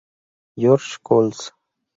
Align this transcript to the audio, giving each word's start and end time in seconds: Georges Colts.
Georges 0.57 0.97
Colts. 0.97 1.51